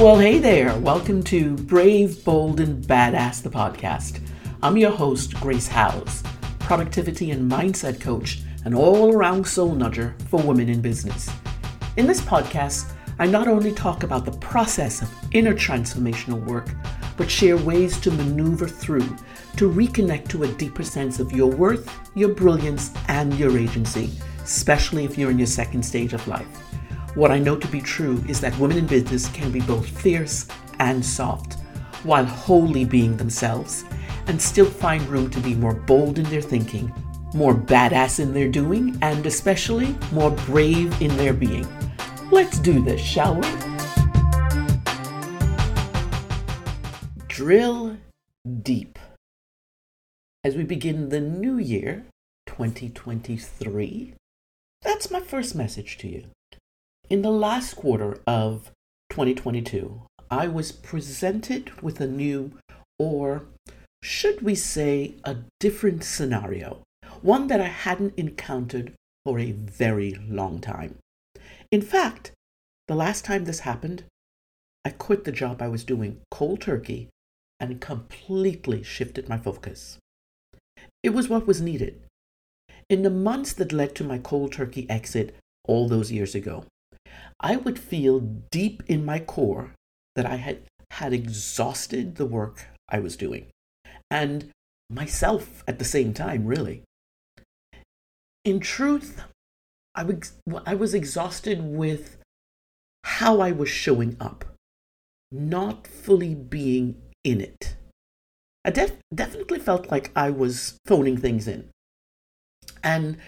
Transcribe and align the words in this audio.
Well, 0.00 0.16
hey 0.16 0.38
there. 0.38 0.74
Welcome 0.78 1.22
to 1.24 1.56
Brave, 1.56 2.24
Bold, 2.24 2.60
and 2.60 2.82
Badass, 2.82 3.42
the 3.42 3.50
podcast. 3.50 4.26
I'm 4.62 4.78
your 4.78 4.92
host, 4.92 5.34
Grace 5.34 5.68
Howes, 5.68 6.22
productivity 6.58 7.32
and 7.32 7.52
mindset 7.52 8.00
coach, 8.00 8.40
and 8.64 8.74
all 8.74 9.14
around 9.14 9.46
soul 9.46 9.74
nudger 9.74 10.18
for 10.22 10.40
women 10.40 10.70
in 10.70 10.80
business. 10.80 11.28
In 11.98 12.06
this 12.06 12.22
podcast, 12.22 12.90
I 13.18 13.26
not 13.26 13.46
only 13.46 13.72
talk 13.72 14.02
about 14.02 14.24
the 14.24 14.38
process 14.38 15.02
of 15.02 15.14
inner 15.32 15.52
transformational 15.52 16.42
work, 16.46 16.70
but 17.18 17.30
share 17.30 17.58
ways 17.58 18.00
to 18.00 18.10
maneuver 18.10 18.68
through 18.68 19.06
to 19.56 19.70
reconnect 19.70 20.28
to 20.28 20.44
a 20.44 20.52
deeper 20.54 20.82
sense 20.82 21.20
of 21.20 21.30
your 21.32 21.50
worth, 21.50 21.94
your 22.14 22.30
brilliance, 22.30 22.90
and 23.08 23.38
your 23.38 23.58
agency, 23.58 24.10
especially 24.42 25.04
if 25.04 25.18
you're 25.18 25.30
in 25.30 25.38
your 25.38 25.46
second 25.46 25.82
stage 25.82 26.14
of 26.14 26.26
life. 26.26 26.69
What 27.16 27.32
I 27.32 27.40
know 27.40 27.56
to 27.56 27.66
be 27.66 27.80
true 27.80 28.22
is 28.28 28.40
that 28.40 28.56
women 28.56 28.78
in 28.78 28.86
business 28.86 29.28
can 29.30 29.50
be 29.50 29.60
both 29.60 29.88
fierce 29.88 30.46
and 30.78 31.04
soft, 31.04 31.54
while 32.04 32.24
wholly 32.24 32.84
being 32.84 33.16
themselves, 33.16 33.84
and 34.28 34.40
still 34.40 34.70
find 34.70 35.02
room 35.08 35.28
to 35.30 35.40
be 35.40 35.56
more 35.56 35.74
bold 35.74 36.20
in 36.20 36.24
their 36.30 36.40
thinking, 36.40 36.92
more 37.34 37.52
badass 37.52 38.20
in 38.20 38.32
their 38.32 38.48
doing, 38.48 38.96
and 39.02 39.26
especially 39.26 39.96
more 40.12 40.30
brave 40.30 41.02
in 41.02 41.16
their 41.16 41.32
being. 41.32 41.66
Let's 42.30 42.60
do 42.60 42.80
this, 42.80 43.00
shall 43.00 43.34
we? 43.34 43.48
Drill 47.26 47.96
deep. 48.62 49.00
As 50.44 50.54
we 50.54 50.62
begin 50.62 51.08
the 51.08 51.20
new 51.20 51.58
year, 51.58 52.04
2023, 52.46 54.14
that's 54.80 55.10
my 55.10 55.20
first 55.20 55.56
message 55.56 55.98
to 55.98 56.08
you. 56.08 56.24
In 57.10 57.22
the 57.22 57.32
last 57.32 57.74
quarter 57.74 58.20
of 58.24 58.70
2022, 59.10 60.02
I 60.30 60.46
was 60.46 60.70
presented 60.70 61.82
with 61.82 62.00
a 62.00 62.06
new, 62.06 62.52
or 63.00 63.46
should 64.00 64.42
we 64.42 64.54
say, 64.54 65.16
a 65.24 65.38
different 65.58 66.04
scenario, 66.04 66.84
one 67.20 67.48
that 67.48 67.60
I 67.60 67.66
hadn't 67.66 68.14
encountered 68.16 68.92
for 69.24 69.40
a 69.40 69.50
very 69.50 70.14
long 70.28 70.60
time. 70.60 70.98
In 71.72 71.82
fact, 71.82 72.30
the 72.86 72.94
last 72.94 73.24
time 73.24 73.44
this 73.44 73.60
happened, 73.60 74.04
I 74.84 74.90
quit 74.90 75.24
the 75.24 75.32
job 75.32 75.60
I 75.60 75.66
was 75.66 75.82
doing 75.82 76.20
cold 76.30 76.60
turkey 76.60 77.08
and 77.58 77.80
completely 77.80 78.84
shifted 78.84 79.28
my 79.28 79.36
focus. 79.36 79.98
It 81.02 81.10
was 81.10 81.28
what 81.28 81.48
was 81.48 81.60
needed. 81.60 82.02
In 82.88 83.02
the 83.02 83.10
months 83.10 83.52
that 83.54 83.72
led 83.72 83.96
to 83.96 84.04
my 84.04 84.18
cold 84.18 84.52
turkey 84.52 84.88
exit 84.88 85.34
all 85.64 85.88
those 85.88 86.12
years 86.12 86.36
ago, 86.36 86.66
I 87.40 87.56
would 87.56 87.78
feel 87.78 88.20
deep 88.50 88.82
in 88.86 89.04
my 89.04 89.18
core 89.18 89.74
that 90.16 90.26
I 90.26 90.36
had, 90.36 90.62
had 90.92 91.12
exhausted 91.12 92.16
the 92.16 92.26
work 92.26 92.66
I 92.88 92.98
was 92.98 93.16
doing 93.16 93.46
and 94.10 94.50
myself 94.90 95.62
at 95.68 95.78
the 95.78 95.84
same 95.84 96.12
time, 96.12 96.44
really. 96.44 96.82
In 98.44 98.60
truth, 98.60 99.22
I 99.94 100.02
was, 100.02 100.32
I 100.66 100.74
was 100.74 100.94
exhausted 100.94 101.62
with 101.62 102.18
how 103.04 103.40
I 103.40 103.52
was 103.52 103.68
showing 103.68 104.16
up, 104.20 104.44
not 105.30 105.86
fully 105.86 106.34
being 106.34 107.00
in 107.24 107.40
it. 107.40 107.76
I 108.64 108.70
def- 108.70 108.98
definitely 109.14 109.58
felt 109.58 109.90
like 109.90 110.10
I 110.14 110.30
was 110.30 110.76
phoning 110.86 111.16
things 111.16 111.46
in. 111.46 111.68
And 112.82 113.18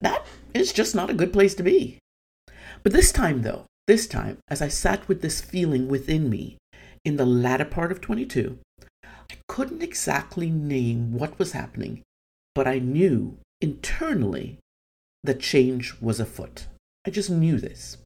that 0.00 0.24
is 0.54 0.72
just 0.72 0.94
not 0.94 1.10
a 1.10 1.14
good 1.14 1.32
place 1.32 1.54
to 1.56 1.62
be. 1.62 1.98
But 2.86 2.92
this 2.92 3.10
time, 3.10 3.42
though, 3.42 3.66
this 3.88 4.06
time, 4.06 4.38
as 4.46 4.62
I 4.62 4.68
sat 4.68 5.08
with 5.08 5.20
this 5.20 5.40
feeling 5.40 5.88
within 5.88 6.30
me 6.30 6.56
in 7.04 7.16
the 7.16 7.26
latter 7.26 7.64
part 7.64 7.90
of 7.90 8.00
22, 8.00 8.60
I 9.04 9.34
couldn't 9.48 9.82
exactly 9.82 10.50
name 10.50 11.12
what 11.12 11.36
was 11.36 11.50
happening, 11.50 12.02
but 12.54 12.68
I 12.68 12.78
knew 12.78 13.38
internally 13.60 14.58
that 15.24 15.40
change 15.40 16.00
was 16.00 16.20
afoot. 16.20 16.68
I 17.04 17.10
just 17.10 17.28
knew 17.28 17.58
this. 17.58 17.96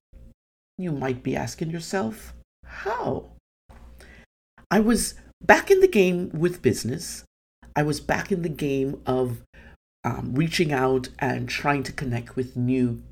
You 0.79 0.93
might 0.93 1.23
be 1.23 1.37
asking 1.37 1.69
yourself, 1.69 2.33
how? 2.65 3.33
I 4.71 4.81
was 4.81 5.13
back 5.43 5.71
in 5.71 5.81
the 5.81 5.89
game 5.89 6.31
with 6.33 6.63
business. 6.63 7.23
I 7.77 7.83
was 7.83 8.01
back 8.01 8.33
in 8.33 8.41
the 8.41 8.49
game 8.49 9.03
of 9.05 9.43
um, 10.05 10.33
reaching 10.33 10.73
out 10.73 11.11
and 11.19 11.51
trying 11.51 11.83
to 11.83 11.93
connect 11.93 12.35
with 12.35 12.57
new 12.57 13.03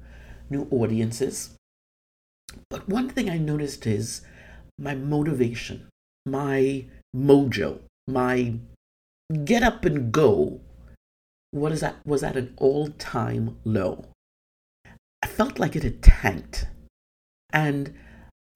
new 0.50 0.66
audiences. 0.70 1.57
But 2.70 2.88
one 2.88 3.08
thing 3.08 3.28
I 3.28 3.38
noticed 3.38 3.86
is 3.86 4.22
my 4.78 4.94
motivation, 4.94 5.88
my 6.26 6.86
mojo, 7.14 7.80
my 8.06 8.54
get 9.44 9.62
up 9.62 9.84
and 9.84 10.10
go 10.10 10.60
what 11.50 11.72
is 11.72 11.80
that 11.80 11.96
was 12.06 12.22
at 12.22 12.36
an 12.36 12.54
all-time 12.58 13.58
low. 13.64 14.06
I 15.22 15.26
felt 15.26 15.58
like 15.58 15.74
it 15.74 15.82
had 15.82 16.02
tanked 16.02 16.66
and 17.52 17.94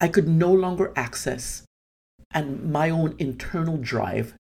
I 0.01 0.09
could 0.09 0.29
no 0.29 0.53
longer 0.53 0.93
access 0.95 1.63
and 2.33 2.71
my 2.71 2.91
own 2.91 3.15
internal 3.19 3.77
drive 3.77 4.35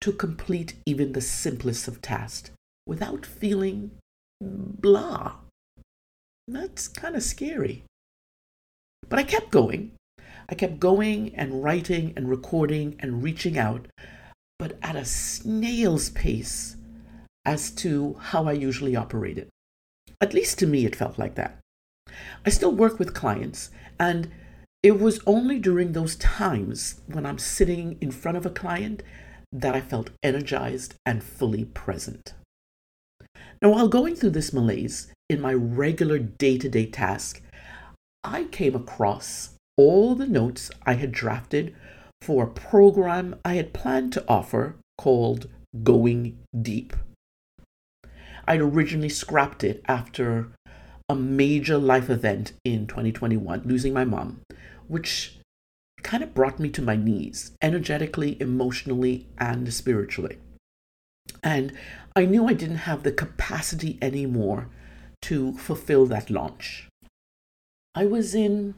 to 0.00 0.12
complete 0.12 0.74
even 0.86 1.12
the 1.12 1.20
simplest 1.20 1.88
of 1.88 2.00
tasks 2.00 2.50
without 2.86 3.26
feeling 3.26 3.92
blah. 4.40 5.36
That's 6.46 6.86
kind 6.88 7.16
of 7.16 7.22
scary. 7.22 7.84
But 9.08 9.18
I 9.18 9.22
kept 9.22 9.50
going. 9.50 9.92
I 10.48 10.54
kept 10.54 10.80
going 10.80 11.34
and 11.34 11.62
writing 11.62 12.12
and 12.16 12.28
recording 12.28 12.96
and 13.00 13.22
reaching 13.22 13.58
out, 13.58 13.86
but 14.58 14.78
at 14.82 14.96
a 14.96 15.04
snail's 15.04 16.10
pace 16.10 16.76
as 17.44 17.70
to 17.70 18.16
how 18.20 18.46
I 18.46 18.52
usually 18.52 18.96
operated. 18.96 19.48
At 20.20 20.34
least 20.34 20.58
to 20.60 20.66
me, 20.66 20.86
it 20.86 20.96
felt 20.96 21.18
like 21.18 21.34
that. 21.34 21.58
I 22.44 22.50
still 22.50 22.72
work 22.72 22.98
with 22.98 23.14
clients, 23.14 23.70
and 23.98 24.30
it 24.82 24.98
was 25.00 25.20
only 25.26 25.58
during 25.58 25.92
those 25.92 26.16
times 26.16 27.00
when 27.06 27.26
I'm 27.26 27.38
sitting 27.38 27.98
in 28.00 28.10
front 28.10 28.36
of 28.36 28.46
a 28.46 28.50
client 28.50 29.02
that 29.52 29.74
I 29.74 29.80
felt 29.80 30.10
energized 30.22 30.94
and 31.04 31.22
fully 31.22 31.64
present. 31.64 32.34
Now, 33.62 33.70
while 33.70 33.88
going 33.88 34.16
through 34.16 34.30
this 34.30 34.52
malaise 34.52 35.12
in 35.28 35.40
my 35.40 35.52
regular 35.52 36.18
day 36.18 36.58
to 36.58 36.68
day 36.68 36.86
task, 36.86 37.42
I 38.26 38.48
came 38.50 38.74
across 38.74 39.50
all 39.76 40.16
the 40.16 40.26
notes 40.26 40.72
I 40.84 40.94
had 40.94 41.12
drafted 41.12 41.76
for 42.20 42.42
a 42.42 42.50
program 42.50 43.36
I 43.44 43.54
had 43.54 43.72
planned 43.72 44.12
to 44.14 44.24
offer 44.26 44.74
called 44.98 45.48
Going 45.84 46.36
Deep. 46.60 46.96
I'd 48.48 48.60
originally 48.60 49.10
scrapped 49.10 49.62
it 49.62 49.80
after 49.86 50.48
a 51.08 51.14
major 51.14 51.78
life 51.78 52.10
event 52.10 52.52
in 52.64 52.88
2021, 52.88 53.62
losing 53.64 53.94
my 53.94 54.04
mom, 54.04 54.40
which 54.88 55.38
kind 56.02 56.24
of 56.24 56.34
brought 56.34 56.58
me 56.58 56.68
to 56.70 56.82
my 56.82 56.96
knees, 56.96 57.52
energetically, 57.62 58.36
emotionally, 58.40 59.28
and 59.38 59.72
spiritually. 59.72 60.38
And 61.44 61.72
I 62.16 62.24
knew 62.24 62.48
I 62.48 62.54
didn't 62.54 62.88
have 62.88 63.04
the 63.04 63.12
capacity 63.12 63.98
anymore 64.02 64.68
to 65.22 65.56
fulfill 65.58 66.06
that 66.06 66.28
launch. 66.28 66.88
I 67.98 68.04
was 68.04 68.34
in 68.34 68.74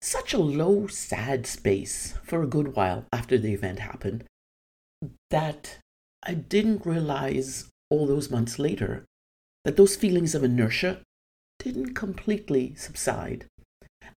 such 0.00 0.32
a 0.32 0.38
low, 0.38 0.86
sad 0.86 1.44
space 1.44 2.14
for 2.22 2.40
a 2.40 2.46
good 2.46 2.76
while 2.76 3.04
after 3.12 3.36
the 3.36 3.52
event 3.52 3.80
happened 3.80 4.22
that 5.30 5.78
I 6.22 6.34
didn't 6.34 6.86
realize 6.86 7.68
all 7.90 8.06
those 8.06 8.30
months 8.30 8.60
later 8.60 9.04
that 9.64 9.76
those 9.76 9.96
feelings 9.96 10.36
of 10.36 10.44
inertia 10.44 11.00
didn't 11.58 11.94
completely 11.94 12.74
subside 12.76 13.46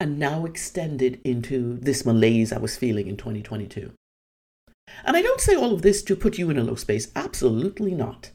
and 0.00 0.18
now 0.18 0.44
extended 0.44 1.20
into 1.22 1.76
this 1.76 2.04
malaise 2.04 2.52
I 2.52 2.58
was 2.58 2.76
feeling 2.76 3.06
in 3.06 3.16
2022. 3.16 3.92
And 5.04 5.16
I 5.16 5.22
don't 5.22 5.40
say 5.40 5.54
all 5.54 5.72
of 5.72 5.82
this 5.82 6.02
to 6.02 6.16
put 6.16 6.38
you 6.38 6.50
in 6.50 6.58
a 6.58 6.64
low 6.64 6.74
space, 6.74 7.12
absolutely 7.14 7.94
not. 7.94 8.32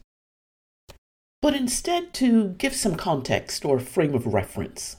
But 1.42 1.54
instead 1.54 2.14
to 2.14 2.54
give 2.56 2.74
some 2.74 2.94
context 2.94 3.66
or 3.66 3.78
frame 3.78 4.14
of 4.14 4.26
reference. 4.26 4.96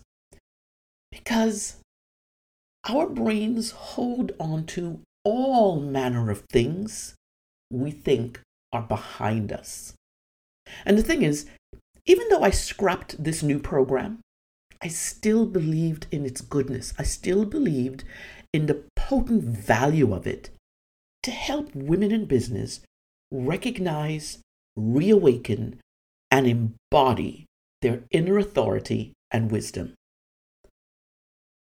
Because 1.11 1.77
our 2.89 3.07
brains 3.07 3.71
hold 3.71 4.31
on 4.39 4.65
to 4.67 5.01
all 5.23 5.79
manner 5.79 6.31
of 6.31 6.45
things 6.51 7.15
we 7.71 7.91
think 7.91 8.39
are 8.71 8.81
behind 8.81 9.51
us. 9.51 9.93
And 10.85 10.97
the 10.97 11.03
thing 11.03 11.23
is, 11.23 11.47
even 12.05 12.27
though 12.29 12.43
I 12.43 12.51
scrapped 12.51 13.21
this 13.21 13.43
new 13.43 13.59
program, 13.59 14.19
I 14.81 14.87
still 14.87 15.45
believed 15.45 16.07
in 16.11 16.25
its 16.25 16.41
goodness. 16.41 16.93
I 16.97 17.03
still 17.03 17.45
believed 17.45 18.03
in 18.53 18.67
the 18.67 18.83
potent 18.95 19.43
value 19.43 20.13
of 20.13 20.27
it 20.27 20.49
to 21.23 21.31
help 21.31 21.75
women 21.75 22.11
in 22.11 22.25
business 22.25 22.79
recognize, 23.31 24.39
reawaken, 24.77 25.79
and 26.31 26.47
embody 26.47 27.45
their 27.81 28.03
inner 28.11 28.37
authority 28.37 29.13
and 29.31 29.51
wisdom. 29.51 29.93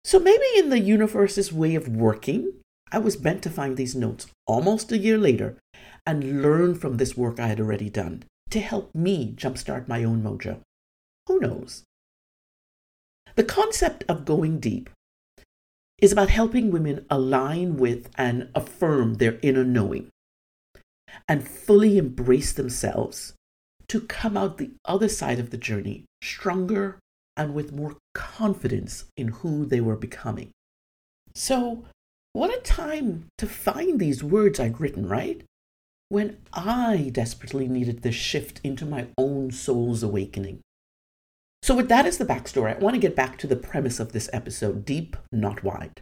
So 0.10 0.18
maybe 0.18 0.48
in 0.58 0.72
the 0.72 0.80
universe's 0.80 1.54
way 1.54 1.76
of 1.76 1.88
working, 1.88 2.54
I 2.92 2.98
was 2.98 3.16
bent 3.16 3.44
to 3.44 3.50
find 3.52 3.78
these 3.78 3.96
notes 3.96 4.26
almost 4.48 4.92
a 4.92 4.98
year 4.98 5.20
later 5.20 5.60
and 6.04 6.42
learn 6.42 6.74
from 6.74 6.98
this 6.98 7.16
work 7.16 7.40
I 7.40 7.46
had 7.46 7.60
already 7.60 7.92
done 7.92 8.24
to 8.50 8.60
help 8.60 8.90
me 8.96 9.36
jumpstart 9.38 9.88
my 9.88 10.04
own 10.04 10.24
mojo. 10.24 10.62
Who 11.28 11.40
knows? 11.40 11.84
The 13.36 13.44
concept 13.44 14.04
of 14.10 14.26
going 14.26 14.60
deep 14.60 14.90
is 16.00 16.12
about 16.12 16.30
helping 16.30 16.72
women 16.72 17.06
align 17.12 17.78
with 17.78 18.10
and 18.16 18.50
affirm 18.56 19.18
their 19.18 19.38
inner 19.44 19.64
knowing 19.64 20.10
and 21.28 21.48
fully 21.48 22.00
embrace 22.00 22.52
themselves 22.52 23.36
to 23.90 24.02
come 24.02 24.36
out 24.36 24.58
the 24.58 24.72
other 24.86 25.08
side 25.08 25.38
of 25.38 25.52
the 25.52 25.58
journey 25.58 26.06
stronger 26.24 26.98
and 27.38 27.54
with 27.54 27.72
more 27.72 27.96
confidence 28.20 29.06
in 29.16 29.30
who 29.30 29.66
they 29.66 29.80
were 29.80 29.96
becoming. 29.96 30.52
So, 31.34 31.86
what 32.34 32.54
a 32.54 32.60
time 32.62 33.28
to 33.38 33.48
find 33.48 33.98
these 33.98 34.22
words 34.22 34.60
I'd 34.60 34.82
written, 34.82 35.08
right? 35.08 35.42
When 36.10 36.38
I 36.52 37.12
desperately 37.14 37.70
needed 37.70 38.02
this 38.02 38.16
shift 38.16 38.60
into 38.62 38.86
my 38.86 39.08
own 39.18 39.52
soul's 39.52 40.04
awakening. 40.04 40.60
So, 41.64 41.74
with 41.78 41.88
that 41.88 42.06
as 42.06 42.18
the 42.18 42.26
backstory, 42.26 42.76
I 42.76 42.80
want 42.80 42.96
to 42.96 43.00
get 43.00 43.16
back 43.16 43.38
to 43.38 43.48
the 43.48 43.56
premise 43.56 44.02
of 44.02 44.12
this 44.12 44.30
episode 44.34 44.84
deep, 44.84 45.16
not 45.32 45.64
wide. 45.64 46.02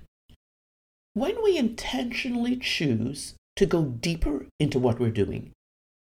When 1.13 1.43
we 1.43 1.55
intentionally 1.55 2.57
choose 2.57 3.35
to 3.57 3.67
go 3.67 3.83
deeper 3.83 4.47
into 4.59 4.79
what 4.79 4.99
we're 4.99 5.11
doing 5.11 5.51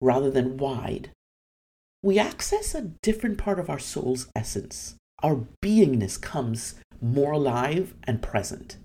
rather 0.01 0.31
than 0.31 0.57
wide, 0.57 1.11
we 2.01 2.21
access 2.21 2.77
a 2.77 2.93
different 3.03 3.39
part 3.39 3.59
of 3.59 3.69
our 3.69 3.81
soul's 3.81 4.29
essence. 4.37 4.95
Our 5.23 5.47
beingness 5.63 6.21
comes 6.21 6.75
more 7.01 7.33
alive 7.33 7.95
and 8.05 8.23
present. 8.23 8.77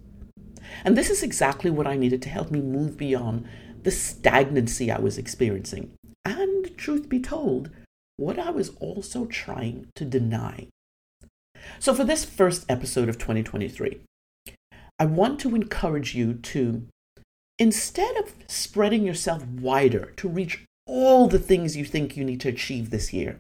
And 0.83 0.97
this 0.97 1.09
is 1.09 1.23
exactly 1.23 1.69
what 1.69 1.87
I 1.87 1.95
needed 1.95 2.21
to 2.23 2.29
help 2.29 2.51
me 2.51 2.61
move 2.61 2.97
beyond 2.97 3.47
the 3.83 3.91
stagnancy 3.91 4.91
I 4.91 4.99
was 4.99 5.17
experiencing. 5.17 5.91
And, 6.23 6.77
truth 6.77 7.09
be 7.09 7.19
told, 7.19 7.71
what 8.17 8.37
I 8.37 8.51
was 8.51 8.69
also 8.79 9.25
trying 9.25 9.87
to 9.95 10.05
deny. 10.05 10.67
So, 11.79 11.93
for 11.93 12.03
this 12.03 12.23
first 12.23 12.65
episode 12.69 13.09
of 13.09 13.17
2023, 13.17 13.99
I 14.99 15.05
want 15.05 15.39
to 15.41 15.55
encourage 15.55 16.15
you 16.15 16.35
to, 16.35 16.87
instead 17.57 18.15
of 18.17 18.35
spreading 18.47 19.03
yourself 19.03 19.45
wider 19.45 20.13
to 20.17 20.29
reach 20.29 20.63
all 20.85 21.27
the 21.27 21.39
things 21.39 21.75
you 21.75 21.85
think 21.85 22.15
you 22.15 22.23
need 22.23 22.39
to 22.41 22.49
achieve 22.49 22.89
this 22.89 23.11
year, 23.11 23.39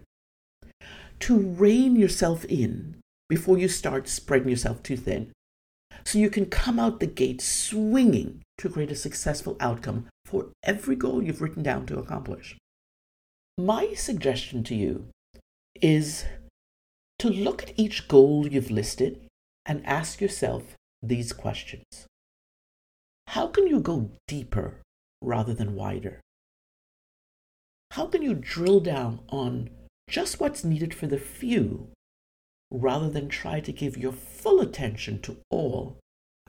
to 1.21 1.37
rein 1.37 1.95
yourself 1.95 2.45
in 2.45 2.97
before 3.29 3.57
you 3.57 3.67
start 3.67 4.07
spreading 4.07 4.49
yourself 4.49 4.83
too 4.83 4.97
thin. 4.97 5.31
So 6.03 6.19
you 6.19 6.29
can 6.29 6.47
come 6.47 6.79
out 6.79 6.99
the 6.99 7.07
gate 7.07 7.41
swinging 7.41 8.41
to 8.57 8.69
create 8.69 8.91
a 8.91 8.95
successful 8.95 9.55
outcome 9.59 10.07
for 10.25 10.47
every 10.63 10.95
goal 10.95 11.21
you've 11.21 11.41
written 11.41 11.63
down 11.63 11.85
to 11.87 11.99
accomplish. 11.99 12.57
My 13.57 13.93
suggestion 13.93 14.63
to 14.65 14.75
you 14.75 15.07
is 15.81 16.25
to 17.19 17.29
look 17.29 17.63
at 17.63 17.79
each 17.79 18.07
goal 18.07 18.47
you've 18.47 18.71
listed 18.71 19.21
and 19.65 19.85
ask 19.85 20.21
yourself 20.21 20.75
these 21.03 21.33
questions 21.33 22.07
How 23.27 23.47
can 23.47 23.67
you 23.67 23.79
go 23.79 24.09
deeper 24.27 24.81
rather 25.21 25.53
than 25.53 25.75
wider? 25.75 26.19
How 27.91 28.07
can 28.07 28.21
you 28.21 28.33
drill 28.33 28.79
down 28.79 29.19
on 29.29 29.69
just 30.11 30.41
what's 30.41 30.65
needed 30.65 30.93
for 30.93 31.07
the 31.07 31.17
few 31.17 31.87
rather 32.69 33.09
than 33.09 33.29
try 33.29 33.61
to 33.61 33.71
give 33.71 33.97
your 33.97 34.11
full 34.11 34.59
attention 34.59 35.21
to 35.21 35.37
all 35.49 35.97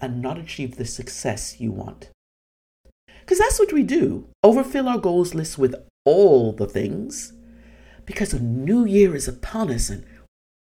and 0.00 0.20
not 0.20 0.37
achieve 0.37 0.76
the 0.76 0.85
success 0.85 1.61
you 1.61 1.70
want? 1.70 2.11
Because 3.20 3.38
that's 3.38 3.61
what 3.61 3.73
we 3.73 3.85
do 3.85 4.26
overfill 4.43 4.88
our 4.88 4.99
goals 4.99 5.32
list 5.32 5.59
with 5.59 5.76
all 6.05 6.53
the 6.53 6.67
things 6.67 7.32
because 8.05 8.32
a 8.32 8.41
new 8.41 8.85
year 8.85 9.14
is 9.14 9.29
upon 9.29 9.70
us 9.70 9.88
and 9.88 10.05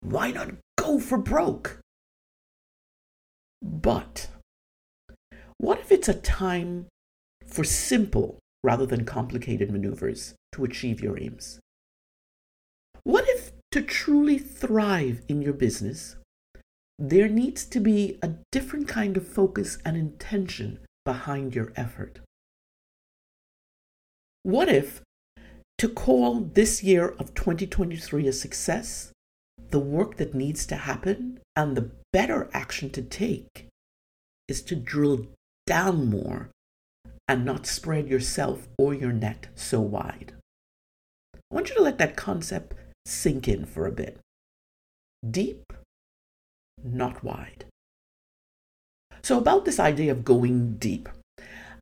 why 0.02 0.30
not 0.30 0.52
go 0.78 1.00
for 1.00 1.18
broke? 1.18 1.80
But 3.64 4.28
what 5.58 5.80
if 5.80 5.92
it's 5.92 6.08
a 6.08 6.14
time 6.14 6.86
for 7.48 7.64
simple 7.64 8.38
rather 8.64 8.86
than 8.86 9.06
complicated 9.06 9.72
maneuvers 9.72 10.36
to 10.52 10.64
achieve 10.64 11.02
your 11.02 11.20
aims? 11.20 11.60
What 13.04 13.26
if 13.28 13.52
to 13.72 13.82
truly 13.82 14.38
thrive 14.38 15.22
in 15.28 15.42
your 15.42 15.54
business, 15.54 16.18
there 17.00 17.28
needs 17.28 17.66
to 17.66 17.80
be 17.80 18.20
a 18.22 18.36
different 18.52 18.88
kind 18.88 19.18
of 19.18 19.28
focus 19.28 19.80
and 19.84 19.98
intention 19.98 20.80
behind 21.04 21.56
your 21.56 21.74
effort? 21.76 22.20
What 24.44 24.70
if 24.70 25.02
to 25.80 25.90
call 25.90 26.42
this 26.42 26.84
year 26.84 27.10
of 27.18 27.34
2023 27.34 28.28
a 28.28 28.34
success, 28.34 29.12
the 29.72 29.80
work 29.80 30.18
that 30.18 30.36
needs 30.36 30.68
to 30.68 30.76
happen 30.76 31.40
and 31.56 31.76
the 31.76 31.92
better 32.14 32.50
action 32.54 32.92
to 32.92 33.02
take 33.02 33.68
is 34.48 34.62
to 34.64 34.76
drill 34.76 35.26
down 35.66 36.08
more 36.08 36.52
and 37.28 37.46
not 37.46 37.66
spread 37.66 38.08
yourself 38.08 38.68
or 38.78 38.94
your 38.94 39.14
net 39.14 39.48
so 39.56 39.82
wide. 39.82 40.34
I 41.34 41.56
want 41.56 41.70
you 41.70 41.76
to 41.76 41.82
let 41.82 41.98
that 41.98 42.16
concept 42.16 42.76
sink 43.06 43.48
in 43.48 43.66
for 43.66 43.86
a 43.86 43.92
bit. 43.92 44.18
Deep, 45.30 45.74
not 46.84 47.24
wide. 47.24 47.66
So, 49.22 49.38
about 49.38 49.66
this 49.66 49.80
idea 49.80 50.12
of 50.12 50.26
going 50.26 50.78
deep, 50.78 51.08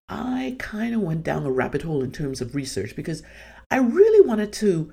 I 0.09 0.55
kind 0.59 0.93
of 0.93 1.01
went 1.01 1.23
down 1.23 1.45
a 1.45 1.51
rabbit 1.51 1.83
hole 1.83 2.03
in 2.03 2.11
terms 2.11 2.41
of 2.41 2.55
research 2.55 2.95
because 2.95 3.23
I 3.71 3.77
really 3.77 4.27
wanted 4.27 4.51
to, 4.53 4.91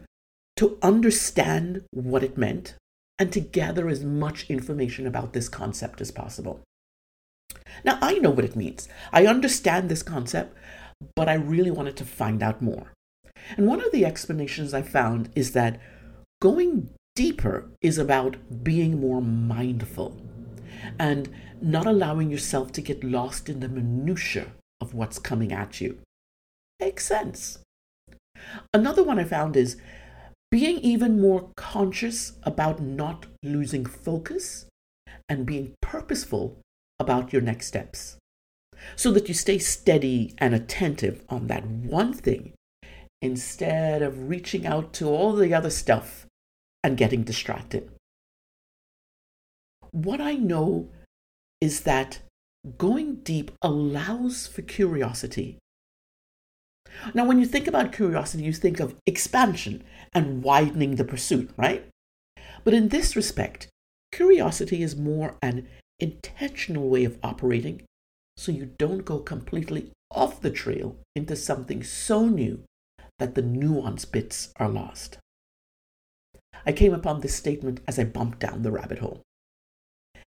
to 0.58 0.78
understand 0.82 1.82
what 1.90 2.22
it 2.22 2.36
meant 2.36 2.74
and 3.18 3.32
to 3.32 3.40
gather 3.40 3.88
as 3.88 4.04
much 4.04 4.50
information 4.50 5.06
about 5.06 5.32
this 5.32 5.48
concept 5.48 6.00
as 6.00 6.10
possible. 6.10 6.60
Now, 7.84 7.98
I 8.00 8.18
know 8.18 8.30
what 8.30 8.44
it 8.44 8.56
means. 8.56 8.88
I 9.12 9.26
understand 9.26 9.88
this 9.88 10.02
concept, 10.02 10.56
but 11.14 11.28
I 11.28 11.34
really 11.34 11.70
wanted 11.70 11.96
to 11.96 12.04
find 12.04 12.42
out 12.42 12.62
more. 12.62 12.92
And 13.56 13.66
one 13.66 13.84
of 13.84 13.92
the 13.92 14.04
explanations 14.04 14.74
I 14.74 14.82
found 14.82 15.30
is 15.34 15.52
that 15.52 15.80
going 16.40 16.90
deeper 17.14 17.70
is 17.80 17.98
about 17.98 18.36
being 18.62 19.00
more 19.00 19.22
mindful 19.22 20.16
and 20.98 21.28
not 21.60 21.86
allowing 21.86 22.30
yourself 22.30 22.72
to 22.72 22.80
get 22.82 23.02
lost 23.02 23.48
in 23.48 23.60
the 23.60 23.68
minutiae 23.68 24.52
of 24.80 24.94
what's 24.94 25.18
coming 25.18 25.52
at 25.52 25.80
you. 25.80 25.98
Makes 26.78 27.06
sense. 27.06 27.58
Another 28.72 29.02
one 29.02 29.18
I 29.18 29.24
found 29.24 29.56
is 29.56 29.76
being 30.50 30.78
even 30.78 31.20
more 31.20 31.50
conscious 31.56 32.34
about 32.42 32.80
not 32.80 33.26
losing 33.42 33.84
focus 33.84 34.66
and 35.28 35.46
being 35.46 35.74
purposeful 35.80 36.58
about 36.98 37.32
your 37.32 37.42
next 37.42 37.66
steps 37.66 38.16
so 38.94 39.10
that 39.10 39.28
you 39.28 39.34
stay 39.34 39.58
steady 39.58 40.34
and 40.38 40.54
attentive 40.54 41.24
on 41.28 41.46
that 41.48 41.66
one 41.66 42.12
thing 42.12 42.52
instead 43.22 44.02
of 44.02 44.28
reaching 44.28 44.66
out 44.66 44.92
to 44.92 45.08
all 45.08 45.32
the 45.32 45.52
other 45.52 45.70
stuff 45.70 46.25
and 46.86 46.96
getting 46.96 47.24
distracted. 47.24 47.90
What 49.90 50.20
I 50.20 50.34
know 50.34 50.88
is 51.60 51.80
that 51.80 52.20
going 52.78 53.16
deep 53.16 53.50
allows 53.60 54.46
for 54.46 54.62
curiosity. 54.62 55.58
Now, 57.12 57.24
when 57.26 57.40
you 57.40 57.46
think 57.46 57.66
about 57.66 57.92
curiosity, 57.92 58.44
you 58.44 58.52
think 58.52 58.78
of 58.78 58.94
expansion 59.04 59.82
and 60.14 60.44
widening 60.44 60.94
the 60.94 61.04
pursuit, 61.04 61.50
right? 61.56 61.84
But 62.62 62.72
in 62.72 62.88
this 62.88 63.16
respect, 63.16 63.66
curiosity 64.12 64.80
is 64.80 64.94
more 64.94 65.36
an 65.42 65.66
intentional 65.98 66.88
way 66.88 67.04
of 67.04 67.18
operating 67.20 67.82
so 68.36 68.52
you 68.52 68.66
don't 68.78 69.04
go 69.04 69.18
completely 69.18 69.90
off 70.12 70.40
the 70.40 70.52
trail 70.52 70.96
into 71.16 71.34
something 71.34 71.82
so 71.82 72.26
new 72.26 72.62
that 73.18 73.34
the 73.34 73.42
nuance 73.42 74.04
bits 74.04 74.52
are 74.56 74.68
lost. 74.68 75.18
I 76.66 76.72
came 76.72 76.92
upon 76.92 77.20
this 77.20 77.34
statement 77.34 77.80
as 77.86 77.98
I 77.98 78.04
bumped 78.04 78.40
down 78.40 78.62
the 78.62 78.72
rabbit 78.72 78.98
hole. 78.98 79.22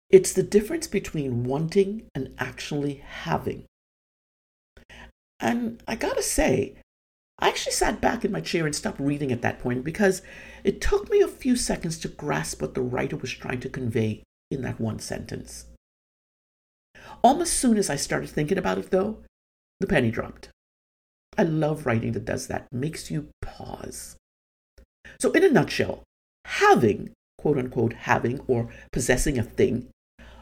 It's 0.10 0.32
the 0.32 0.44
difference 0.44 0.88
between 0.88 1.44
wanting 1.44 2.08
and 2.16 2.34
actually 2.38 3.04
having. 3.06 3.66
And 5.40 5.82
I 5.88 5.96
gotta 5.96 6.24
say, 6.24 6.76
I 7.40 7.50
actually 7.50 7.74
sat 7.74 8.02
back 8.02 8.24
in 8.24 8.32
my 8.32 8.42
chair 8.42 8.66
and 8.66 8.76
stopped 8.76 9.00
reading 9.00 9.32
at 9.32 9.42
that 9.42 9.60
point 9.60 9.84
because 9.84 10.22
it 10.64 10.82
took 10.82 11.10
me 11.10 11.22
a 11.22 11.28
few 11.28 11.56
seconds 11.56 11.98
to 12.00 12.08
grasp 12.08 12.62
what 12.62 12.74
the 12.74 12.82
writer 12.82 13.18
was 13.18 13.32
trying 13.32 13.60
to 13.62 13.70
convey 13.70 14.24
in 14.50 14.62
that 14.62 14.80
one 14.80 15.00
sentence. 15.00 15.66
Almost 17.24 17.54
soon 17.54 17.78
as 17.78 17.90
I 17.90 17.96
started 17.96 18.30
thinking 18.30 18.58
about 18.58 18.78
it, 18.78 18.92
though, 18.92 19.18
the 19.80 19.88
penny 19.88 20.10
dropped. 20.10 20.50
I 21.38 21.44
love 21.44 21.86
writing 21.86 22.14
that 22.14 22.26
does 22.26 22.48
that, 22.48 22.68
makes 22.72 23.12
you 23.12 23.30
pause. 23.42 24.16
So, 25.20 25.32
in 25.32 25.44
a 25.44 25.50
nutshell, 25.50 26.04
having, 26.48 27.12
quote 27.38 27.58
unquote, 27.58 27.94
having 27.94 28.40
or 28.48 28.70
possessing 28.92 29.38
a 29.38 29.44
thing 29.44 29.88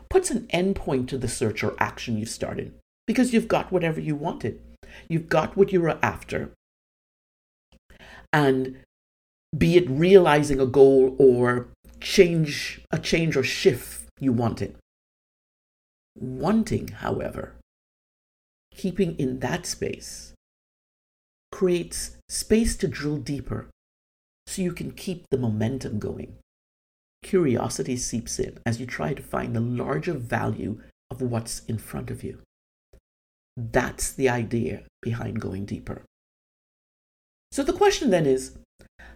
puts 0.10 0.30
an 0.32 0.48
endpoint 0.54 1.08
to 1.08 1.18
the 1.18 1.28
search 1.28 1.64
or 1.64 1.76
action 1.80 2.18
you've 2.18 2.30
started. 2.30 2.74
because 3.08 3.34
you've 3.34 3.48
got 3.48 3.72
whatever 3.72 4.00
you 4.00 4.16
wanted. 4.16 4.60
You've 5.08 5.30
got 5.30 5.56
what 5.56 5.72
you 5.72 5.82
were 5.82 6.00
after. 6.02 6.52
And 8.34 8.78
be 9.56 9.78
it 9.78 9.90
realizing 9.90 10.60
a 10.60 10.66
goal 10.66 11.16
or 11.20 11.68
change 12.02 12.82
a 12.92 13.00
change 13.00 13.38
or 13.38 13.44
shift 13.44 14.10
you 14.20 14.34
wanted. 14.34 14.76
Wanting, 16.18 16.90
however, 16.90 17.56
keeping 18.74 19.16
in 19.18 19.40
that 19.40 19.66
space 19.66 20.34
creates 21.52 22.18
space 22.28 22.76
to 22.78 22.88
drill 22.88 23.18
deeper 23.18 23.68
so 24.48 24.62
you 24.62 24.74
can 24.74 24.92
keep 24.92 25.26
the 25.30 25.38
momentum 25.38 26.00
going. 26.00 26.38
Curiosity 27.24 27.98
seeps 27.98 28.40
in 28.40 28.60
as 28.66 28.80
you 28.80 28.86
try 28.86 29.14
to 29.14 29.22
find 29.22 29.56
the 29.56 29.60
larger 29.60 30.14
value 30.14 30.82
of 31.10 31.22
what's 31.22 31.60
in 31.66 31.78
front 31.78 32.12
of 32.12 32.24
you. 32.24 32.42
That's 33.58 34.12
the 34.12 34.30
idea 34.30 34.84
behind 35.02 35.40
going 35.40 35.66
deeper. 35.66 36.04
So 37.52 37.64
the 37.64 37.74
question 37.74 38.10
then 38.10 38.26
is 38.26 38.58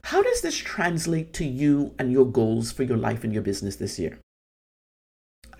how 0.06 0.22
does 0.22 0.42
this 0.42 0.58
translate 0.58 1.34
to 1.34 1.46
you 1.46 1.94
and 2.00 2.12
your 2.12 2.26
goals 2.26 2.72
for 2.72 2.84
your 2.84 2.98
life 2.98 3.24
and 3.24 3.34
your 3.34 3.44
business 3.44 3.76
this 3.76 4.00
year? 4.00 4.20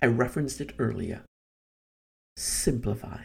I 0.02 0.06
referenced 0.06 0.60
it 0.60 0.72
earlier. 0.78 1.22
Simplify. 2.36 3.18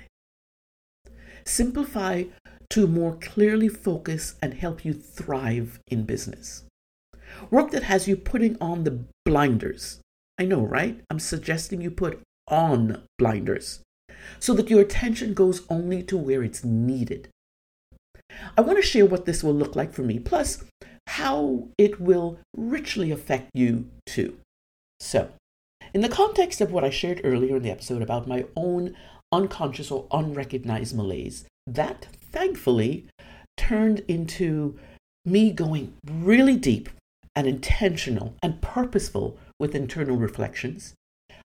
Simplify 1.46 2.26
to 2.72 2.88
more 2.88 3.16
clearly 3.16 3.68
focus 3.68 4.36
and 4.42 4.54
help 4.54 4.86
you 4.86 4.94
thrive 4.94 5.80
in 5.88 6.04
business. 6.04 6.64
Work 7.50 7.72
that 7.72 7.84
has 7.84 8.08
you 8.08 8.16
putting 8.16 8.58
on 8.62 8.84
the 8.84 9.06
blinders. 9.26 10.00
I 10.40 10.46
know, 10.46 10.62
right? 10.62 11.02
I'm 11.10 11.20
suggesting 11.20 11.82
you 11.82 11.92
put 11.92 12.22
on 12.48 13.04
blinders 13.18 13.82
so 14.40 14.54
that 14.54 14.70
your 14.70 14.82
attention 14.82 15.34
goes 15.34 15.64
only 15.70 16.04
to 16.04 16.18
where 16.18 16.44
it's 16.44 16.64
needed. 16.64 17.30
I 18.58 18.62
want 18.62 18.78
to 18.78 18.82
share 18.82 19.06
what 19.06 19.26
this 19.26 19.44
will 19.44 19.54
look 19.54 19.76
like 19.76 19.94
for 19.94 20.02
me, 20.02 20.20
plus 20.20 20.64
how 21.08 21.70
it 21.78 22.02
will 22.02 22.40
richly 22.56 23.12
affect 23.12 23.50
you 23.54 23.90
too. 24.06 24.38
So, 25.00 25.30
in 25.94 26.02
the 26.02 26.10
context 26.10 26.62
of 26.62 26.72
what 26.72 26.84
I 26.84 26.90
shared 26.90 27.22
earlier 27.24 27.58
in 27.58 27.64
the 27.64 27.72
episode 27.72 28.02
about 28.02 28.28
my 28.28 28.46
own 28.56 28.96
unconscious 29.32 29.92
or 29.92 30.08
unrecognized 30.12 30.96
malaise, 30.96 31.46
that 31.68 32.08
thankfully 32.36 33.06
turned 33.58 34.02
into 34.08 34.78
me 35.26 35.52
going 35.52 35.94
really 36.06 36.58
deep 36.58 36.90
and 37.36 37.48
intentional 37.48 38.36
and 38.44 38.62
purposeful 38.62 39.38
with 39.60 39.74
internal 39.74 40.18
reflections. 40.18 40.94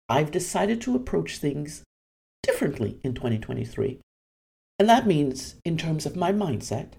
I've 0.07 0.29
decided 0.31 0.79
to 0.81 0.95
approach 0.95 1.39
things 1.39 1.81
differently 2.43 2.99
in 3.03 3.15
2023. 3.15 3.99
And 4.77 4.87
that 4.87 5.07
means, 5.07 5.55
in 5.65 5.77
terms 5.77 6.05
of 6.05 6.15
my 6.15 6.31
mindset, 6.31 6.93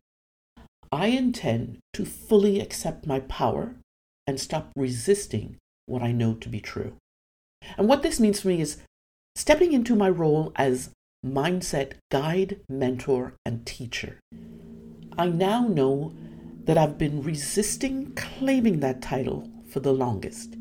I 0.91 1.09
intend 1.09 1.79
to 1.93 2.05
fully 2.05 2.61
accept 2.61 3.07
my 3.07 3.21
power 3.21 3.77
and 4.27 4.41
stop 4.41 4.71
resisting 4.75 5.57
what 5.87 6.03
I 6.03 6.11
know 6.11 6.35
to 6.35 6.49
be 6.49 6.61
true. 6.61 6.95
And 7.79 7.89
what 7.89 8.03
this 8.03 8.19
means 8.19 8.41
for 8.41 8.49
me 8.49 8.61
is 8.61 8.79
stepping 9.37 9.73
into 9.73 9.95
my 9.95 10.11
role 10.11 10.53
as 10.57 10.91
mindset 11.33 11.95
guide, 12.11 12.61
mentor, 12.69 13.35
and 13.45 13.67
teacher. 13.67 14.21
I 15.19 15.29
now 15.29 15.67
know 15.67 16.15
that 16.65 16.77
I've 16.77 16.99
been 16.99 17.23
resisting 17.23 18.13
claiming 18.15 18.81
that 18.81 19.01
title 19.01 19.51
for 19.71 19.81
the 19.81 19.93
longest, 19.93 20.57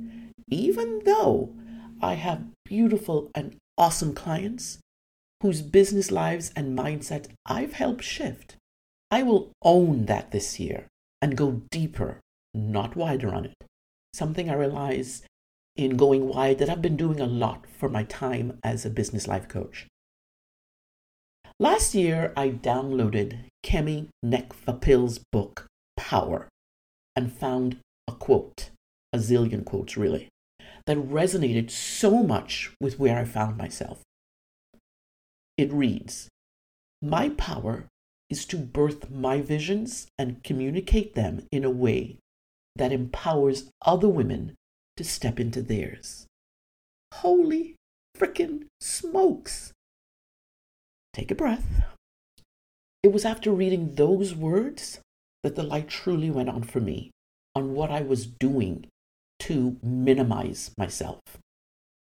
even 0.49 1.01
though 1.05 1.53
I 2.01 2.13
have 2.13 2.45
beautiful 2.63 3.31
and 3.35 3.55
awesome 3.77 4.13
clients 4.13 4.79
whose 5.41 5.61
business 5.61 6.11
lives 6.11 6.51
and 6.55 6.77
mindset 6.77 7.27
I've 7.45 7.73
helped 7.73 8.03
shift. 8.03 8.55
I 9.11 9.23
will 9.23 9.51
own 9.61 10.05
that 10.05 10.31
this 10.31 10.59
year 10.59 10.87
and 11.21 11.37
go 11.37 11.61
deeper, 11.71 12.19
not 12.53 12.95
wider 12.95 13.33
on 13.33 13.45
it. 13.45 13.53
Something 14.13 14.49
I 14.49 14.55
realize 14.55 15.23
in 15.75 15.97
going 15.97 16.27
wide 16.27 16.59
that 16.59 16.69
I've 16.69 16.81
been 16.81 16.97
doing 16.97 17.19
a 17.19 17.25
lot 17.25 17.65
for 17.67 17.89
my 17.89 18.03
time 18.03 18.57
as 18.63 18.85
a 18.85 18.89
business 18.89 19.27
life 19.27 19.47
coach. 19.47 19.87
Last 21.59 21.95
year, 21.95 22.33
I 22.35 22.49
downloaded 22.49 23.45
Kemi 23.63 24.09
Nekvapil's 24.25 25.21
book, 25.31 25.67
Power, 25.95 26.49
and 27.15 27.31
found 27.31 27.77
a 28.09 28.11
quote, 28.11 28.71
a 29.13 29.19
zillion 29.19 29.63
quotes 29.63 29.95
really, 29.95 30.27
that 30.85 30.97
resonated 30.97 31.71
so 31.71 32.23
much 32.23 32.73
with 32.81 32.99
where 32.99 33.17
I 33.17 33.23
found 33.23 33.55
myself. 33.55 34.01
It 35.57 35.71
reads 35.71 36.27
My 37.01 37.29
power 37.29 37.87
is 38.29 38.45
to 38.47 38.57
birth 38.57 39.09
my 39.09 39.39
visions 39.39 40.07
and 40.17 40.43
communicate 40.43 41.15
them 41.15 41.47
in 41.53 41.63
a 41.63 41.69
way 41.69 42.17
that 42.75 42.91
empowers 42.91 43.69
other 43.81 44.09
women 44.09 44.55
to 44.97 45.05
step 45.05 45.39
into 45.39 45.61
theirs. 45.61 46.25
Holy 47.13 47.75
frickin' 48.17 48.65
smokes! 48.81 49.71
Take 51.15 51.31
a 51.31 51.35
breath. 51.35 51.65
It 53.01 53.13
was 53.13 53.23
after 53.23 53.49
reading 53.49 53.95
those 53.95 54.35
words 54.35 54.99
that 55.43 55.55
the 55.55 55.63
light 55.63 55.87
truly 55.87 56.29
went 56.29 56.49
on 56.49 56.63
for 56.63 56.81
me 56.81 57.11
on 57.55 57.73
what 57.73 57.89
I 57.89 58.01
was 58.01 58.25
doing 58.25 58.87
to 59.39 59.77
minimize 59.81 60.71
myself. 60.77 61.21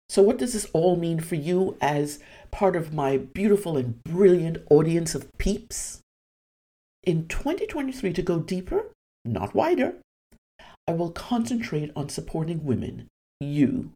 So, 0.09 0.23
what 0.23 0.39
does 0.39 0.53
this 0.53 0.65
all 0.73 0.95
mean 0.95 1.19
for 1.19 1.35
you 1.35 1.77
as 1.79 2.21
part 2.49 2.75
of 2.75 2.91
my 2.91 3.17
beautiful 3.17 3.77
and 3.77 4.03
brilliant 4.03 4.57
audience 4.71 5.13
of 5.13 5.29
peeps? 5.37 5.99
In 7.03 7.27
2023, 7.27 8.13
to 8.13 8.21
go 8.23 8.39
deeper, 8.39 8.85
not 9.23 9.53
wider, 9.53 9.93
I 10.87 10.93
will 10.93 11.11
concentrate 11.11 11.91
on 11.95 12.09
supporting 12.09 12.65
women, 12.65 13.09
you, 13.39 13.91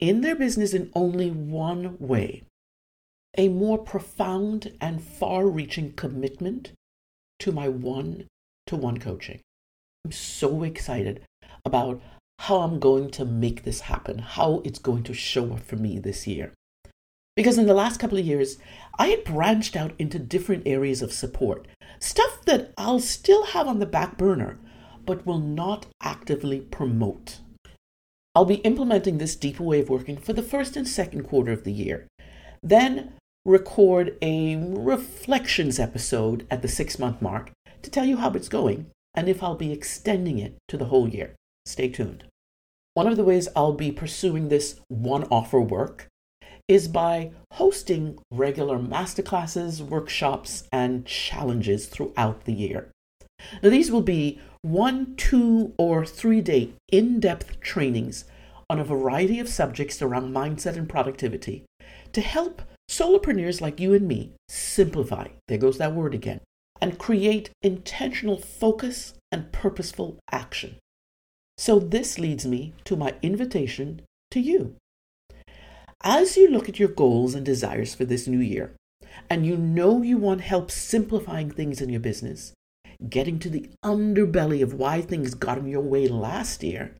in 0.00 0.20
their 0.20 0.36
business 0.36 0.74
in 0.74 0.90
only 0.94 1.30
one 1.30 1.96
way 1.98 2.42
a 3.36 3.48
more 3.48 3.78
profound 3.78 4.72
and 4.80 5.02
far 5.02 5.46
reaching 5.46 5.92
commitment 5.92 6.72
to 7.40 7.52
my 7.52 7.68
one 7.68 8.26
to 8.66 8.76
one 8.76 8.98
coaching. 8.98 9.40
I'm 10.04 10.12
so 10.12 10.62
excited 10.62 11.24
about 11.64 12.00
how 12.40 12.60
I'm 12.60 12.78
going 12.78 13.10
to 13.12 13.24
make 13.24 13.64
this 13.64 13.80
happen, 13.80 14.18
how 14.18 14.60
it's 14.64 14.78
going 14.78 15.02
to 15.04 15.14
show 15.14 15.52
up 15.52 15.60
for 15.60 15.76
me 15.76 15.98
this 15.98 16.26
year. 16.26 16.52
Because 17.36 17.58
in 17.58 17.66
the 17.66 17.74
last 17.74 17.98
couple 17.98 18.18
of 18.18 18.24
years, 18.24 18.58
I 18.98 19.08
had 19.08 19.24
branched 19.24 19.76
out 19.76 19.92
into 19.98 20.18
different 20.18 20.66
areas 20.66 21.02
of 21.02 21.12
support, 21.12 21.66
stuff 21.98 22.42
that 22.44 22.72
I'll 22.76 23.00
still 23.00 23.46
have 23.46 23.66
on 23.66 23.80
the 23.80 23.86
back 23.86 24.16
burner, 24.16 24.58
but 25.04 25.26
will 25.26 25.38
not 25.38 25.86
actively 26.00 26.60
promote. 26.60 27.40
I'll 28.34 28.44
be 28.44 28.56
implementing 28.56 29.18
this 29.18 29.36
deeper 29.36 29.62
way 29.62 29.80
of 29.80 29.88
working 29.88 30.16
for 30.16 30.32
the 30.32 30.42
first 30.42 30.76
and 30.76 30.86
second 30.86 31.24
quarter 31.24 31.52
of 31.52 31.64
the 31.64 31.72
year. 31.72 32.06
Then 32.62 33.12
record 33.44 34.16
a 34.22 34.56
reflections 34.56 35.78
episode 35.78 36.46
at 36.50 36.62
the 36.62 36.68
six 36.68 36.98
month 36.98 37.20
mark 37.20 37.50
to 37.82 37.90
tell 37.90 38.04
you 38.04 38.16
how 38.16 38.30
it's 38.30 38.48
going 38.48 38.86
and 39.14 39.28
if 39.28 39.42
I'll 39.42 39.54
be 39.54 39.72
extending 39.72 40.38
it 40.38 40.56
to 40.68 40.76
the 40.76 40.86
whole 40.86 41.08
year. 41.08 41.34
Stay 41.66 41.88
tuned. 41.88 42.24
One 42.94 43.06
of 43.06 43.16
the 43.16 43.24
ways 43.24 43.48
I'll 43.54 43.72
be 43.72 43.92
pursuing 43.92 44.48
this 44.48 44.80
one 44.88 45.24
offer 45.24 45.60
work 45.60 46.08
is 46.68 46.88
by 46.88 47.32
hosting 47.52 48.18
regular 48.30 48.78
masterclasses, 48.78 49.80
workshops, 49.80 50.64
and 50.72 51.04
challenges 51.04 51.86
throughout 51.86 52.44
the 52.44 52.52
year. 52.52 52.90
Now, 53.62 53.68
these 53.68 53.90
will 53.90 54.02
be 54.02 54.40
one, 54.62 55.14
two, 55.16 55.74
or 55.76 56.06
three 56.06 56.40
day 56.40 56.70
in 56.90 57.20
depth 57.20 57.60
trainings 57.60 58.24
on 58.70 58.78
a 58.78 58.84
variety 58.84 59.38
of 59.38 59.48
subjects 59.48 60.00
around 60.00 60.32
mindset 60.32 60.76
and 60.76 60.88
productivity 60.88 61.64
to 62.12 62.20
help 62.22 62.62
Solopreneurs 62.88 63.60
like 63.60 63.80
you 63.80 63.94
and 63.94 64.06
me 64.06 64.32
simplify, 64.48 65.28
there 65.48 65.58
goes 65.58 65.78
that 65.78 65.94
word 65.94 66.14
again, 66.14 66.40
and 66.80 66.98
create 66.98 67.50
intentional 67.62 68.36
focus 68.36 69.14
and 69.32 69.52
purposeful 69.52 70.18
action. 70.30 70.76
So, 71.56 71.78
this 71.78 72.18
leads 72.18 72.46
me 72.46 72.74
to 72.84 72.96
my 72.96 73.14
invitation 73.22 74.02
to 74.30 74.40
you. 74.40 74.76
As 76.02 76.36
you 76.36 76.48
look 76.48 76.68
at 76.68 76.78
your 76.78 76.88
goals 76.88 77.34
and 77.34 77.46
desires 77.46 77.94
for 77.94 78.04
this 78.04 78.26
new 78.26 78.40
year, 78.40 78.74
and 79.30 79.46
you 79.46 79.56
know 79.56 80.02
you 80.02 80.18
want 80.18 80.40
help 80.42 80.70
simplifying 80.70 81.50
things 81.50 81.80
in 81.80 81.88
your 81.88 82.00
business, 82.00 82.52
getting 83.08 83.38
to 83.38 83.48
the 83.48 83.70
underbelly 83.84 84.62
of 84.62 84.74
why 84.74 85.00
things 85.00 85.34
got 85.34 85.58
in 85.58 85.66
your 85.66 85.80
way 85.80 86.08
last 86.08 86.62
year 86.62 86.94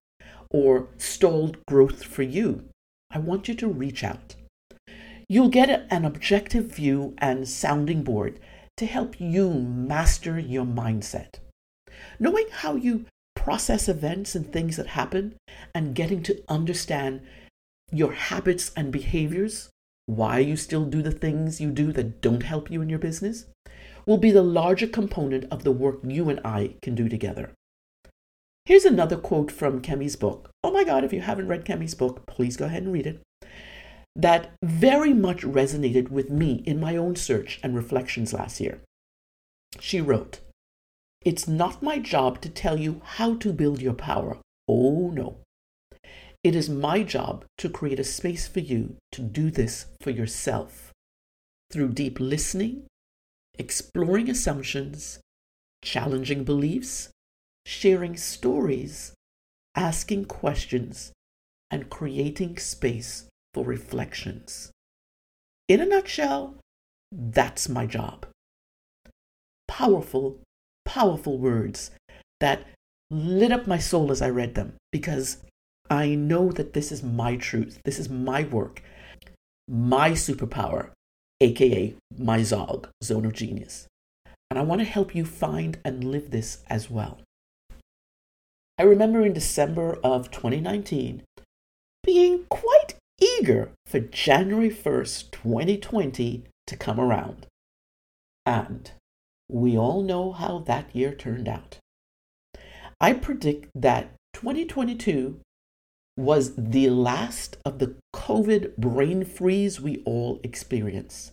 or 0.50 0.88
stalled 0.98 1.58
growth 1.66 2.04
for 2.04 2.22
you, 2.22 2.68
I 3.10 3.18
want 3.18 3.48
you 3.48 3.54
to 3.54 3.68
reach 3.68 4.04
out. 4.04 4.36
You'll 5.34 5.48
get 5.48 5.88
an 5.90 6.04
objective 6.04 6.66
view 6.66 7.16
and 7.18 7.48
sounding 7.48 8.04
board 8.04 8.38
to 8.76 8.86
help 8.86 9.20
you 9.20 9.50
master 9.52 10.38
your 10.38 10.64
mindset. 10.64 11.40
Knowing 12.20 12.46
how 12.52 12.76
you 12.76 13.06
process 13.34 13.88
events 13.88 14.36
and 14.36 14.46
things 14.52 14.76
that 14.76 14.86
happen 14.86 15.34
and 15.74 15.96
getting 15.96 16.22
to 16.22 16.40
understand 16.48 17.20
your 17.90 18.12
habits 18.12 18.70
and 18.76 18.92
behaviors 18.92 19.70
why 20.06 20.38
you 20.38 20.54
still 20.54 20.84
do 20.84 21.02
the 21.02 21.10
things 21.10 21.60
you 21.60 21.72
do 21.72 21.90
that 21.90 22.20
don't 22.20 22.44
help 22.44 22.70
you 22.70 22.80
in 22.80 22.88
your 22.88 23.00
business, 23.00 23.46
will 24.06 24.18
be 24.18 24.30
the 24.30 24.40
larger 24.40 24.86
component 24.86 25.46
of 25.50 25.64
the 25.64 25.72
work 25.72 25.98
you 26.04 26.30
and 26.30 26.40
I 26.44 26.76
can 26.80 26.94
do 26.94 27.08
together. 27.08 27.50
Here's 28.66 28.84
another 28.84 29.16
quote 29.16 29.50
from 29.50 29.82
Kemi's 29.82 30.14
book. 30.14 30.50
Oh 30.62 30.70
my 30.70 30.84
God, 30.84 31.02
if 31.02 31.12
you 31.12 31.22
haven't 31.22 31.48
read 31.48 31.64
Kemi's 31.64 31.96
book, 31.96 32.24
please 32.26 32.56
go 32.56 32.66
ahead 32.66 32.84
and 32.84 32.92
read 32.92 33.08
it. 33.08 33.20
That 34.16 34.52
very 34.62 35.12
much 35.12 35.42
resonated 35.42 36.08
with 36.08 36.30
me 36.30 36.62
in 36.66 36.78
my 36.78 36.96
own 36.96 37.16
search 37.16 37.58
and 37.62 37.74
reflections 37.74 38.32
last 38.32 38.60
year. 38.60 38.80
She 39.80 40.00
wrote, 40.00 40.40
It's 41.24 41.48
not 41.48 41.82
my 41.82 41.98
job 41.98 42.40
to 42.42 42.48
tell 42.48 42.78
you 42.78 43.02
how 43.04 43.34
to 43.36 43.52
build 43.52 43.82
your 43.82 43.94
power. 43.94 44.38
Oh 44.68 45.10
no. 45.10 45.38
It 46.44 46.54
is 46.54 46.68
my 46.68 47.02
job 47.02 47.44
to 47.58 47.68
create 47.68 47.98
a 47.98 48.04
space 48.04 48.46
for 48.46 48.60
you 48.60 48.96
to 49.12 49.22
do 49.22 49.50
this 49.50 49.86
for 50.00 50.10
yourself 50.10 50.92
through 51.70 51.94
deep 51.94 52.20
listening, 52.20 52.86
exploring 53.58 54.30
assumptions, 54.30 55.18
challenging 55.82 56.44
beliefs, 56.44 57.08
sharing 57.66 58.16
stories, 58.16 59.12
asking 59.74 60.26
questions, 60.26 61.12
and 61.70 61.90
creating 61.90 62.58
space 62.58 63.26
for 63.54 63.64
reflections. 63.64 64.70
In 65.68 65.80
a 65.80 65.86
nutshell, 65.86 66.56
that's 67.10 67.68
my 67.68 67.86
job. 67.86 68.26
Powerful, 69.68 70.40
powerful 70.84 71.38
words 71.38 71.92
that 72.40 72.66
lit 73.10 73.52
up 73.52 73.66
my 73.66 73.78
soul 73.78 74.10
as 74.10 74.20
I 74.20 74.28
read 74.28 74.54
them 74.54 74.74
because 74.92 75.38
I 75.88 76.14
know 76.14 76.50
that 76.52 76.72
this 76.72 76.90
is 76.90 77.02
my 77.02 77.36
truth. 77.36 77.80
This 77.84 77.98
is 77.98 78.08
my 78.08 78.42
work, 78.44 78.82
my 79.68 80.10
superpower, 80.10 80.90
aka 81.40 81.94
my 82.18 82.42
Zog, 82.42 82.88
Zone 83.02 83.24
of 83.24 83.32
Genius. 83.32 83.86
And 84.50 84.58
I 84.58 84.62
want 84.62 84.80
to 84.80 84.86
help 84.86 85.14
you 85.14 85.24
find 85.24 85.78
and 85.84 86.04
live 86.04 86.30
this 86.30 86.64
as 86.68 86.90
well. 86.90 87.20
I 88.78 88.82
remember 88.82 89.24
in 89.24 89.32
December 89.32 89.98
of 90.02 90.30
2019 90.30 91.22
being 92.02 92.44
quite 92.48 92.94
eager 93.24 93.70
for 93.86 94.00
January 94.00 94.70
1st, 94.70 95.30
2020 95.30 96.44
to 96.66 96.76
come 96.76 97.00
around. 97.00 97.46
And 98.46 98.90
we 99.48 99.76
all 99.76 100.02
know 100.02 100.32
how 100.32 100.58
that 100.60 100.94
year 100.94 101.14
turned 101.14 101.48
out. 101.48 101.78
I 103.00 103.12
predict 103.12 103.68
that 103.74 104.12
2022 104.34 105.40
was 106.16 106.54
the 106.56 106.90
last 106.90 107.56
of 107.64 107.78
the 107.78 107.96
COVID 108.14 108.76
brain 108.76 109.24
freeze 109.24 109.80
we 109.80 110.02
all 110.04 110.40
experience. 110.42 111.32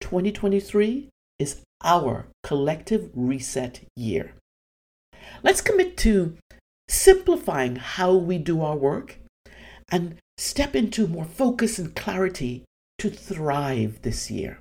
2023 0.00 1.08
is 1.38 1.62
our 1.82 2.26
collective 2.42 3.10
reset 3.14 3.80
year. 3.96 4.34
Let's 5.42 5.62
commit 5.62 5.96
to 5.98 6.36
simplifying 6.88 7.76
how 7.76 8.14
we 8.14 8.38
do 8.38 8.62
our 8.62 8.76
work 8.76 9.18
and 9.90 10.18
step 10.38 10.74
into 10.74 11.06
more 11.06 11.24
focus 11.24 11.78
and 11.78 11.94
clarity 11.94 12.64
to 12.98 13.10
thrive 13.10 14.02
this 14.02 14.30
year. 14.30 14.60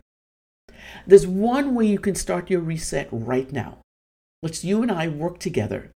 There's 1.07 1.27
one 1.27 1.75
way 1.75 1.87
you 1.87 1.99
can 1.99 2.15
start 2.15 2.49
your 2.49 2.61
reset 2.61 3.07
right 3.11 3.51
now. 3.51 3.79
Let's 4.41 4.63
you 4.63 4.81
and 4.81 4.91
I 4.91 5.07
work 5.07 5.39
together 5.39 5.91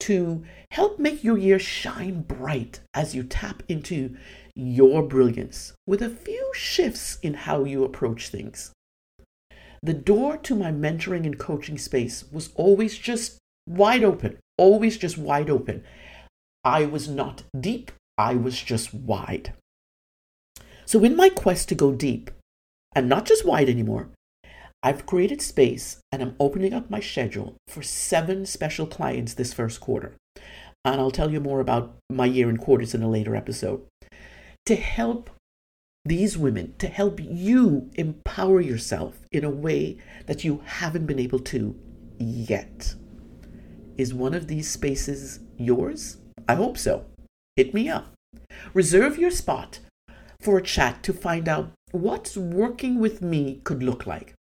to 0.00 0.44
help 0.70 0.98
make 0.98 1.22
your 1.22 1.38
year 1.38 1.58
shine 1.58 2.22
bright 2.22 2.80
as 2.94 3.14
you 3.14 3.22
tap 3.22 3.62
into 3.68 4.16
your 4.54 5.02
brilliance 5.02 5.72
with 5.86 6.02
a 6.02 6.10
few 6.10 6.50
shifts 6.54 7.18
in 7.22 7.34
how 7.34 7.64
you 7.64 7.84
approach 7.84 8.28
things. 8.28 8.72
The 9.82 9.94
door 9.94 10.36
to 10.38 10.54
my 10.54 10.72
mentoring 10.72 11.26
and 11.26 11.38
coaching 11.38 11.78
space 11.78 12.24
was 12.32 12.50
always 12.54 12.96
just 12.96 13.38
wide 13.68 14.02
open, 14.02 14.38
always 14.56 14.96
just 14.96 15.18
wide 15.18 15.50
open. 15.50 15.84
I 16.64 16.86
was 16.86 17.08
not 17.08 17.42
deep, 17.58 17.92
I 18.16 18.34
was 18.34 18.62
just 18.62 18.94
wide. 18.94 19.52
So, 20.86 21.02
in 21.02 21.16
my 21.16 21.28
quest 21.28 21.68
to 21.70 21.74
go 21.74 21.92
deep, 21.92 22.30
and 22.94 23.08
not 23.08 23.26
just 23.26 23.44
wide 23.44 23.68
anymore, 23.68 24.10
I've 24.82 25.06
created 25.06 25.40
space 25.40 25.98
and 26.12 26.22
I'm 26.22 26.36
opening 26.38 26.74
up 26.74 26.90
my 26.90 27.00
schedule 27.00 27.54
for 27.68 27.82
seven 27.82 28.44
special 28.44 28.86
clients 28.86 29.32
this 29.32 29.54
first 29.54 29.80
quarter. 29.80 30.12
And 30.84 31.00
I'll 31.00 31.10
tell 31.10 31.32
you 31.32 31.40
more 31.40 31.60
about 31.60 31.96
my 32.10 32.26
year 32.26 32.50
in 32.50 32.58
quarters 32.58 32.94
in 32.94 33.02
a 33.02 33.08
later 33.08 33.34
episode. 33.34 33.82
To 34.66 34.76
help 34.76 35.30
these 36.04 36.36
women, 36.36 36.74
to 36.78 36.86
help 36.86 37.18
you 37.18 37.90
empower 37.94 38.60
yourself 38.60 39.20
in 39.32 39.42
a 39.42 39.50
way 39.50 39.96
that 40.26 40.44
you 40.44 40.62
haven't 40.66 41.06
been 41.06 41.18
able 41.18 41.38
to 41.38 41.74
yet. 42.18 42.94
Is 43.96 44.12
one 44.12 44.34
of 44.34 44.48
these 44.48 44.70
spaces 44.70 45.40
yours? 45.56 46.18
I 46.46 46.56
hope 46.56 46.76
so. 46.76 47.06
Hit 47.56 47.74
me 47.74 47.88
up. 47.88 48.12
Reserve 48.72 49.18
your 49.18 49.30
spot 49.30 49.80
for 50.40 50.58
a 50.58 50.62
chat 50.62 51.02
to 51.04 51.12
find 51.12 51.48
out 51.48 51.70
what 51.92 52.36
working 52.36 52.98
with 52.98 53.22
me 53.22 53.60
could 53.64 53.82
look 53.82 54.06
like 54.06 54.34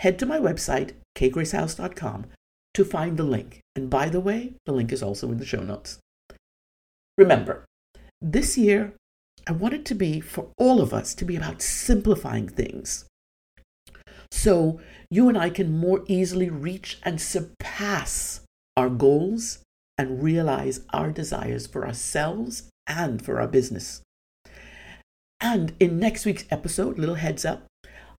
head 0.00 0.18
to 0.18 0.24
my 0.24 0.38
website, 0.38 0.92
kgracehowes.com, 1.14 2.24
to 2.72 2.84
find 2.86 3.18
the 3.18 3.24
link. 3.24 3.60
And 3.76 3.90
by 3.90 4.08
the 4.08 4.20
way, 4.20 4.54
the 4.64 4.72
link 4.72 4.92
is 4.92 5.02
also 5.02 5.30
in 5.30 5.36
the 5.36 5.44
show 5.44 5.60
notes. 5.60 5.98
Remember, 7.18 7.66
this 8.20 8.56
year, 8.56 8.94
I 9.46 9.52
want 9.52 9.74
it 9.74 9.84
to 9.86 9.94
be 9.94 10.20
for 10.20 10.48
all 10.56 10.80
of 10.80 10.94
us 10.94 11.14
to 11.16 11.24
be 11.26 11.36
about 11.36 11.60
simplifying 11.60 12.48
things. 12.48 13.04
So 14.32 14.80
you 15.10 15.28
and 15.28 15.36
I 15.36 15.50
can 15.50 15.76
more 15.76 16.02
easily 16.06 16.48
reach 16.48 16.98
and 17.02 17.20
surpass 17.20 18.40
our 18.78 18.88
goals 18.88 19.58
and 20.00 20.22
realize 20.22 20.80
our 20.94 21.10
desires 21.10 21.66
for 21.66 21.86
ourselves 21.86 22.70
and 22.86 23.22
for 23.22 23.38
our 23.38 23.46
business. 23.46 24.00
And 25.38 25.74
in 25.78 25.98
next 25.98 26.24
week's 26.24 26.46
episode, 26.50 26.98
little 26.98 27.16
heads 27.16 27.44
up, 27.44 27.66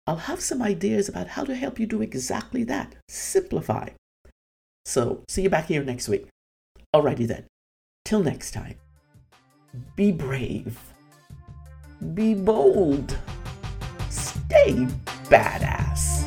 I'll 0.06 0.30
have 0.30 0.42
some 0.42 0.62
ideas 0.62 1.10
about 1.10 1.30
how 1.30 1.44
to 1.44 1.56
help 1.56 1.80
you 1.80 1.88
do 1.88 2.04
exactly 2.04 2.64
that 2.66 2.94
simplify. 3.10 3.90
So, 4.86 5.24
see 5.28 5.42
you 5.42 5.50
back 5.50 5.66
here 5.66 5.84
next 5.84 6.08
week. 6.08 6.28
Alrighty 6.96 7.26
then. 7.26 7.46
Till 8.06 8.22
next 8.22 8.52
time, 8.52 8.76
be 9.96 10.12
brave, 10.12 10.80
be 12.14 12.36
bold, 12.36 13.18
stay 14.12 14.86
badass. 15.30 16.21